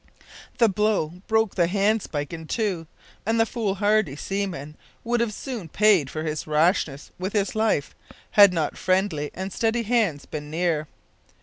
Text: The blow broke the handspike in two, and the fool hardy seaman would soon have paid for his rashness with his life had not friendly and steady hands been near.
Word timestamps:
The 0.57 0.67
blow 0.67 1.21
broke 1.27 1.53
the 1.53 1.67
handspike 1.67 2.33
in 2.33 2.47
two, 2.47 2.87
and 3.23 3.39
the 3.39 3.45
fool 3.45 3.75
hardy 3.75 4.15
seaman 4.15 4.75
would 5.03 5.21
soon 5.31 5.59
have 5.61 5.73
paid 5.73 6.09
for 6.09 6.23
his 6.23 6.47
rashness 6.47 7.11
with 7.19 7.33
his 7.33 7.53
life 7.53 7.93
had 8.31 8.51
not 8.51 8.79
friendly 8.79 9.29
and 9.35 9.53
steady 9.53 9.83
hands 9.83 10.25
been 10.25 10.49
near. 10.49 10.87